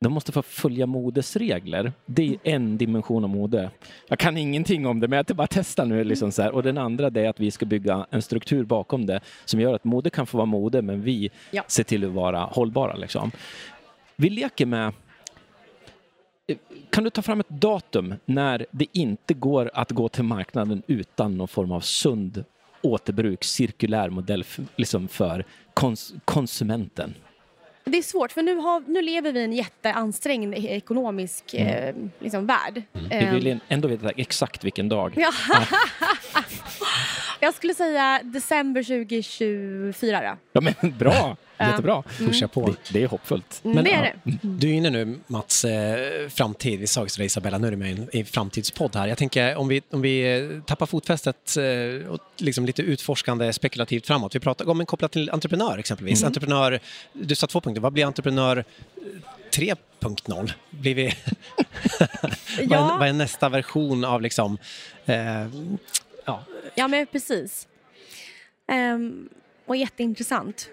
[0.00, 1.92] de måste få följa modesregler.
[2.06, 3.70] Det är en dimension av mode.
[4.08, 6.04] Jag kan ingenting om det, men jag bara testa nu.
[6.04, 6.50] Liksom så här.
[6.50, 9.84] Och den andra är att vi ska bygga en struktur bakom det som gör att
[9.84, 11.62] mode kan få vara mode, men vi Ja.
[11.66, 12.96] ser till att vara hållbara.
[12.96, 13.30] Liksom.
[14.16, 14.92] Vi leker med
[16.90, 21.36] kan du ta fram ett datum när det inte går att gå till marknaden utan
[21.36, 22.44] någon form av sund
[22.82, 27.14] återbruk, cirkulär modell för, liksom för kons konsumenten?
[27.88, 32.46] Det är svårt, för nu, har, nu lever vi i en jätteansträngd ekonomisk eh, liksom,
[32.46, 32.82] värld.
[32.92, 35.14] Vi Eh, vill ändå veta exakt vilken dag.
[35.16, 35.32] Ja.
[37.40, 40.36] Jag skulle säga december 2024 då.
[40.52, 41.36] Ja, men bra!
[41.60, 42.02] Jättebra.
[42.18, 42.66] Pusha på.
[42.66, 43.60] Det, det är hoppfullt.
[43.64, 44.38] Mm, det är ja, det.
[44.42, 46.80] Du är inne nu, Mats, eh, framtid.
[46.80, 49.08] Vi sa ju det Isabella, nu är du med i en, framtidspodd här.
[49.08, 54.06] Jag tänker om vi, om vi eh, tappar fotfästet eh, och liksom lite utforskande spekulativt
[54.06, 54.34] framåt.
[54.34, 56.24] Vi pratar om en kopplat till entreprenör exempelvis.
[56.24, 56.80] Entreprenör,
[57.12, 57.80] du sa två punkter.
[57.80, 59.02] Vad blir entreprenör eh,
[59.50, 60.52] 3.0?
[60.70, 61.04] Blir vi...
[62.00, 62.96] vad, är, Ja.
[62.98, 64.58] vad är nästa version av liksom...
[65.06, 65.16] Eh,
[66.24, 66.44] ja,
[66.74, 67.68] Ja, men precis.
[68.66, 69.28] Ehm,
[69.66, 70.70] och jätteintressant.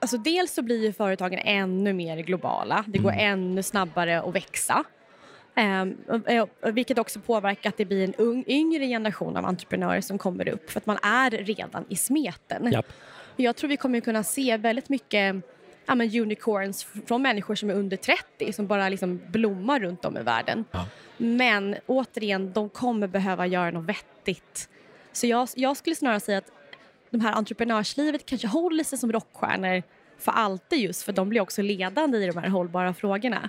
[0.00, 2.84] Alltså, dels så blir ju företagen ännu mer globala.
[2.86, 4.84] Det går ännu snabbare att växa.
[5.54, 10.18] Ehm, och- vilket också påverkar att det blir en ung, yngre generation av entreprenörer som
[10.18, 12.72] kommer upp för att man är redan i smeten.
[12.72, 12.86] Japp.
[13.36, 15.36] Jag tror vi kommer kunna se väldigt mycket
[15.86, 20.16] ja, men unicorns från människor som är under 30 som bara liksom blommar runt om
[20.16, 20.64] i världen.
[20.70, 20.86] Ja.
[21.16, 24.68] Men återigen, de kommer behöva göra något vettigt.
[25.12, 26.50] Så jag, jag skulle snarare säga att
[27.10, 29.82] de här entreprenörslivet kanske håller sig som rockstjärnor
[30.18, 33.48] för alltid just för de blir också ledande i de här hållbara frågorna.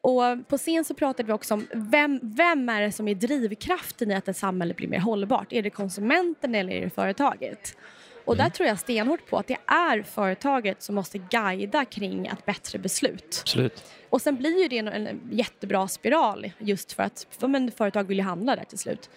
[0.00, 4.10] Och på scen så pratade vi också om vem, vem är det som är drivkraften
[4.10, 5.52] i att ett samhälle blir mer hållbart?
[5.52, 7.76] Är det konsumenten eller är det företaget?
[8.24, 12.46] Och där tror jag stenhårt på att det är företaget som måste guida kring ett
[12.46, 13.38] bättre beslut.
[13.40, 13.84] Absolut.
[14.10, 18.04] Och sen blir ju det en, en jättebra spiral just för att för men, företag
[18.04, 19.10] vill ju handla där till slut.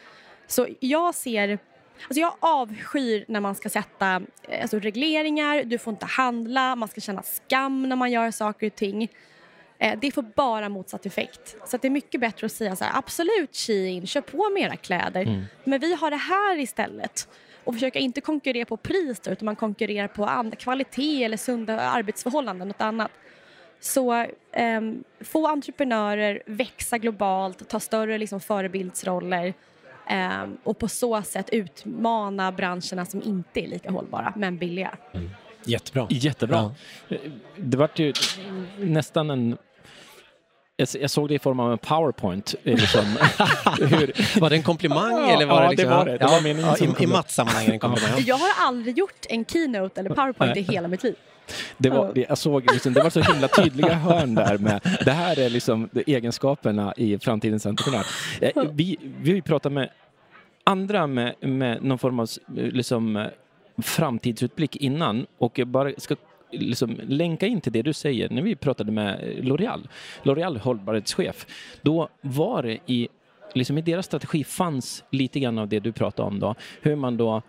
[0.48, 1.60] Så jag ser,
[2.04, 6.90] alltså jag avskyr när man ska sätta eh, alltså regleringar, du får inte handla, man
[6.90, 9.10] ska känna skam när man gör saker och ting.
[9.80, 11.58] Eh, det får bara motsatt effekt.
[11.66, 14.76] Så det är mycket bättre att säga så här, absolut Shein, kör på med era
[14.76, 15.48] kläder.
[15.64, 17.28] Men vi har det här istället.
[17.64, 22.68] Och försöka inte konkurrera på pris då, utan man konkurrerar på kvalitet eller sunda arbetsförhållanden,
[22.68, 23.12] något annat.
[23.80, 29.54] Så ehm, få entreprenörer, växa globalt, ta större liksom, förebildsroller
[30.10, 34.98] ehm, och på så sätt utmana branscherna som inte är lika hållbara, men billiga.
[35.66, 36.08] jättebra.
[36.10, 36.72] Jättebra.
[37.56, 38.14] Det var ju
[38.78, 39.58] nästan en...
[41.00, 42.56] Jag såg det i form av en powerpoint.
[42.64, 43.06] eh, Liksom.
[43.80, 45.12] Hur, Var det en komplimang?
[45.12, 46.18] Ja, eller var ja, det, det liksom, var det.
[46.18, 46.40] Det var
[46.76, 47.12] som i, I upp.
[47.12, 48.24] Mats sammanhang är det en komplimang.
[48.26, 51.16] Jag har aldrig gjort en keynote eller powerpoint i hela mitt liv.
[51.78, 55.12] Det, var, det, jag såg, liksom, det var så himla tydliga hörn där med det
[55.12, 58.06] här är liksom egenskaperna i framtidens entreprenör.
[58.42, 59.90] Eh, Vi, vi har ju pratat med
[60.64, 63.28] andra med, med någon form av liksom,
[63.82, 66.16] framtidsutblick innan och jag bara ska
[66.52, 68.30] liksom länka in till det du säger.
[68.30, 69.88] När vi pratade med L'Oreal,
[70.24, 71.46] L'Oreal hållbarhetschef,
[71.82, 73.08] då var det i,
[73.54, 77.18] liksom i deras strategi fanns lite grann av det du pratade om då, hur man
[77.18, 77.42] då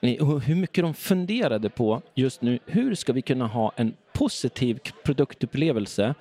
[0.00, 6.14] hur mycket de funderade på just nu, hur ska vi kunna ha en positiv produktupplevelse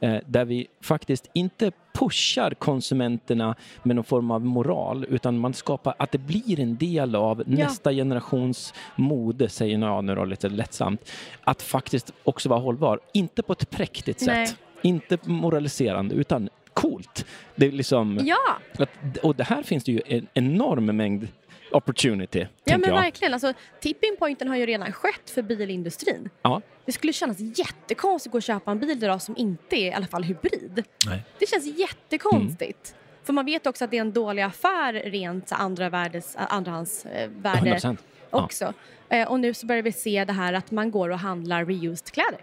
[0.00, 5.94] eh, där vi faktiskt inte pushar konsumenterna med någon form av moral utan man skapar
[5.98, 11.10] att det blir en del av nästa generations mode, säger jag nu då lite lättsamt,
[11.44, 13.00] att faktiskt också vara hållbar.
[13.12, 14.46] Inte på ett präktigt Nej.
[14.46, 17.26] sätt, inte moraliserande utan coolt.
[17.56, 21.28] Det är liksom, Ja, att, och det här finns det ju en enorm mängd
[21.72, 23.00] opportunity, ja men jag.
[23.00, 23.32] verkligen.
[23.32, 26.28] Alltså, tipping pointen har ju redan skett för bilindustrin.
[26.42, 26.62] Ja.
[26.84, 29.92] Det skulle kännas jättekonstigt att gå och köpa en bil idag som inte är i
[29.92, 30.84] alla fall hybrid.
[31.06, 31.22] Nej.
[31.38, 32.94] Det känns jättekonstigt.
[33.24, 37.96] För man vet också att det är en dålig affär rent andra värdes, andrahandsvärde 100%.
[38.32, 38.44] Ja.
[38.44, 38.72] också.
[39.08, 42.10] Eh, och nu så börjar vi se det här att man går och handlar reused
[42.12, 42.40] kläder.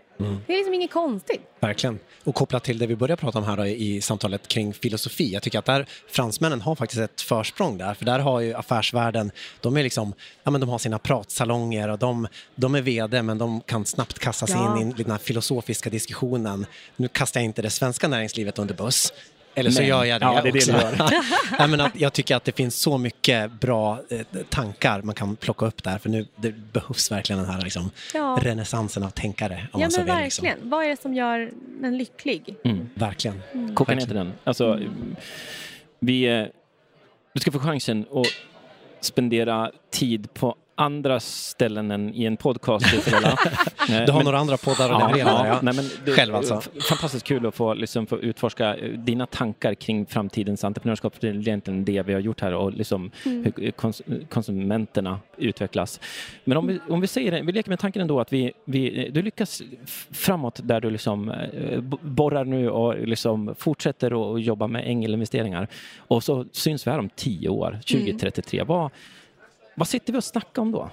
[0.48, 1.42] Det är liksom inget konstigt.
[1.60, 2.00] Verkligen.
[2.24, 5.34] Och kopplat till det vi började prata om här i samtalet kring filosofi.
[5.34, 7.94] Jag tycker att där, fransmännen har faktiskt ett försprång där.
[7.94, 12.00] För där har ju affärsvärlden, de är liksom, ja men de har sina pratsalonger och
[12.00, 14.82] de, de är vd men de kan snabbt kasta sig Ja.
[14.82, 16.66] in i den här filosofiska diskussionen.
[16.96, 19.14] Nu kastar jag inte det svenska näringslivet under buss.
[19.60, 20.72] Eller så Men- gör jag det ja, det är det också.
[20.72, 21.22] du gör.
[21.60, 25.36] Nej, men att jag tycker att det finns så mycket bra eh, tankar man kan
[25.36, 25.98] plocka upp där.
[25.98, 28.40] För nu det behövs verkligen den här liksom, Ja.
[28.42, 29.68] renässansen av tänkare.
[29.72, 30.46] Om Ja man så men vill, liksom.
[30.46, 30.70] verkligen.
[30.70, 31.52] Vad är det som gör
[31.84, 32.56] en lycklig?
[32.94, 33.42] Verkligen.
[33.76, 34.34] Koka ner till den.
[34.44, 34.80] Alltså,
[36.00, 36.46] vi, eh,
[37.34, 38.28] du ska få chansen att
[39.02, 42.86] spendera tid på andra ställen än i en podcast.
[44.06, 45.28] Du har men- några andra poddar att leverera?
[45.30, 45.48] ja.
[45.48, 45.60] Ja.
[45.62, 46.62] Nej, men det, Själv alltså?
[46.90, 51.14] Fantastiskt kul att få, liksom, få utforska eh, dina tankar kring framtidens entreprenörskap.
[51.20, 56.00] Det är egentligen det vi har gjort här och liksom hur kons- konsumenterna utvecklas.
[56.44, 59.06] Men om vi, om vi säger det, vi leker med tanken ändå att vi, vi,
[59.06, 59.62] eh, du lyckas
[60.12, 65.68] framåt där du liksom eh, borrar nu och liksom fortsätter att jobba med ängelinvesteringar.
[65.98, 68.64] Och så syns vi här om tio år, 2033.
[68.64, 68.90] Vad,
[69.80, 70.90] vad sitter vi och snackar om då?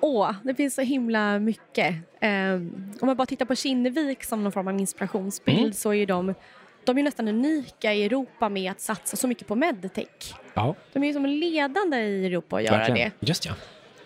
[0.00, 1.94] Åh, det finns så himla mycket.
[2.20, 5.72] Ehm, om man bara tittar på Kinnevik som någon form av inspirationsbild Mm.
[5.72, 6.34] så är de
[6.84, 10.34] de är nästan unika i Europa med att satsa så mycket på medtech.
[10.54, 13.10] Ja, De är ju som ledande i Europa att göra Verkligen.
[13.20, 13.26] det.
[13.28, 13.52] just ja.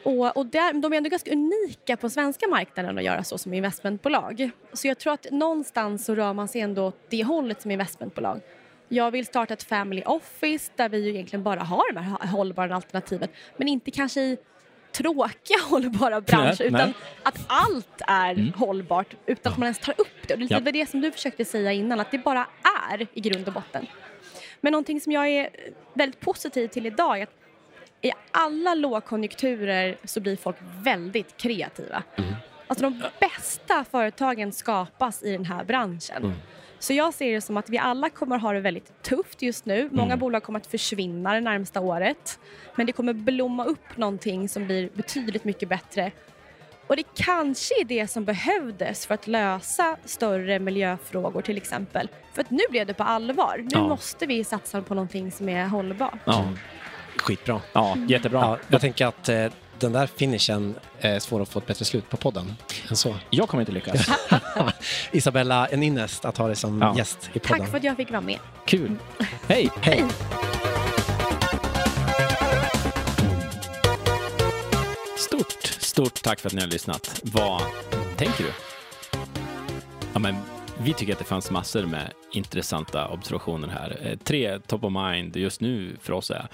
[0.02, 3.54] Och, och där, de är ändå ganska unika på svenska marknaden att göra så som
[3.54, 4.50] investmentbolag.
[4.72, 8.40] Så jag tror att någonstans så rör man sig ändå åt det hållet som investmentbolag.
[8.88, 12.74] Jag vill starta ett family office där vi ju egentligen bara har de här hållbara
[12.74, 13.28] alternativen.
[13.56, 14.36] Men inte kanske i
[14.92, 16.94] tråkiga hållbara branscher Nej, utan nej.
[17.22, 20.34] att allt är hållbart utan att man ens tar upp det.
[20.34, 20.60] Och det Ja.
[20.60, 22.46] var det som du försökte säga innan, att det bara
[22.90, 23.86] är i grund och botten.
[24.60, 25.48] Men någonting som jag är
[25.94, 27.32] väldigt positiv till idag är att
[28.02, 32.02] i alla lågkonjunkturer så blir folk väldigt kreativa.
[32.66, 36.32] Alltså de bästa företagen skapas i den här branschen.
[36.86, 39.88] Så jag ser det som att vi alla kommer ha det väldigt tufft just nu.
[39.92, 42.38] Många bolag kommer att försvinna det närmsta året.
[42.74, 46.10] Men det kommer blomma upp någonting som blir betydligt mycket bättre.
[46.86, 52.08] Och det kanske är det som behövdes för att lösa större miljöfrågor till exempel.
[52.32, 53.56] För att nu blev det på allvar.
[53.58, 53.88] Nu Ja.
[53.88, 56.18] måste vi satsa på någonting som är hållbart.
[56.24, 56.44] Ja,
[57.16, 57.60] Skitbra.
[57.72, 58.40] ja jättebra.
[58.40, 59.46] Ja, jag tänker att eh,
[59.78, 62.54] den där finishen är svår att få ett bättre slut på podden
[62.90, 63.16] än så.
[63.30, 64.06] Jag kommer inte lyckas.
[65.12, 66.94] Isabella, en ynnest att ha dig som Ja.
[66.96, 67.58] gäst i podden.
[67.60, 68.38] Tack för att jag fick vara med.
[68.66, 68.96] Kul.
[69.48, 69.70] Hej!
[69.80, 70.04] Hej!
[75.18, 77.20] Stort, stort tack för att ni har lyssnat.
[77.24, 77.62] Vad
[78.16, 78.50] tänker du?
[80.12, 80.36] Ja, men
[80.78, 83.98] vi tycker att det fanns massor med intressanta observationer här.
[84.02, 86.48] Eh, Tre top of mind just nu för oss är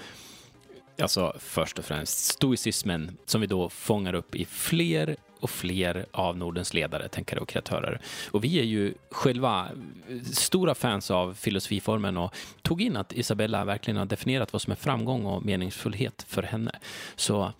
[1.01, 6.37] alltså först och främst stoicismen som vi då fångar upp i fler och fler av
[6.37, 8.01] Nordens ledare, tänkare och kreatörer.
[8.31, 9.67] Och vi är ju själva
[10.09, 14.71] eh, stora fans av filosofiformen och tog in att Isabella verkligen har definierat vad som
[14.71, 16.71] är framgång och meningsfullhet för henne.
[17.15, 17.53] Så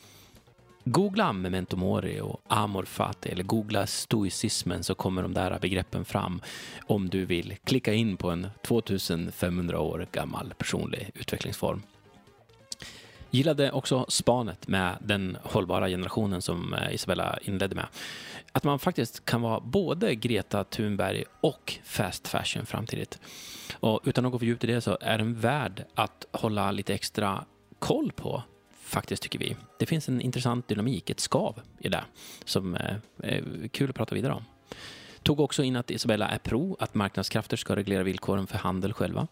[0.86, 6.41] Googla memento mori och amor fati eller googla stoicismen så kommer de där begreppen fram
[6.88, 11.82] om du vill klicka in på en 2500 år gammal personlig utvecklingsform.
[13.34, 17.86] Gillade också spanet med den hållbara generationen som eh, Isabella inledde med.
[18.52, 23.19] Att man faktiskt kan vara både Greta Thunberg och fast fashion framtidigt.
[23.74, 26.93] Och utan att gå för djupt i det så är den värd att hålla lite
[26.93, 27.46] extra
[27.80, 28.43] koll på
[28.84, 29.56] faktiskt tycker vi.
[29.80, 32.04] Det finns en intressant dynamik, ett skav i det
[32.46, 34.43] som eh, är kul att prata vidare om.
[35.23, 39.27] Tog också in att Isabella är pro att marknadskrafter ska reglera villkoren för handel själva.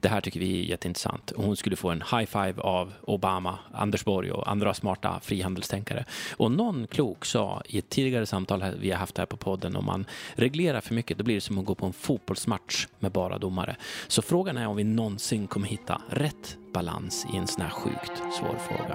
[0.00, 1.30] Det här tycker vi är jätteintressant.
[1.30, 6.04] Och Hon skulle få en high five av Obama, Anders Borg och andra smarta frihandelstänkare.
[6.36, 9.84] Och någon klok sa i ett tidigare samtal vi har haft här på podden om
[9.84, 13.38] man reglerar för mycket då blir det som att gå på en fotbollsmatch med bara
[13.38, 13.76] domare.
[14.08, 18.22] Så frågan är om vi någonsin kommer hitta rätt balans i en sån här sjukt
[18.38, 18.94] svår fråga.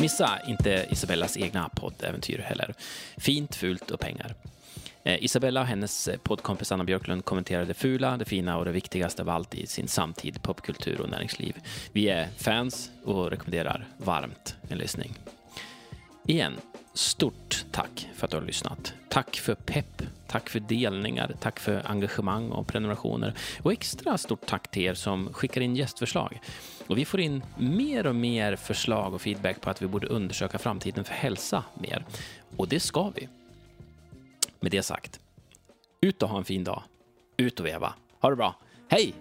[0.00, 2.74] Missa inte Isabellas egna poddäventyr heller.
[3.16, 4.34] Fint, fult och pengar.
[5.02, 8.72] Eh, Isabella och hennes eh, poddkompis Anna Björklund kommenterar det fula, det fina och det
[8.72, 11.56] viktigaste av allt i sin samtid, popkultur och näringsliv.
[11.92, 15.14] Vi är fans och rekommenderar varmt en lyssning.
[16.26, 16.56] Igen,
[16.98, 18.94] stort tack för att du har lyssnat.
[19.08, 23.34] Tack för pepp, tack för delningar, tack för engagemang och prenumerationer.
[23.62, 26.40] Och extra stort tack till er som skickar in gästförslag.
[26.86, 30.58] Och vi får in mer och mer förslag och feedback på att vi borde undersöka
[30.58, 32.04] framtiden för hälsa mer.
[32.56, 33.28] Och det ska vi.
[34.60, 35.20] Med det sagt,
[36.00, 36.82] ut och ha en fin dag.
[37.36, 37.94] Ut och veva.
[38.20, 38.54] Ha det bra.
[38.88, 39.14] Hej!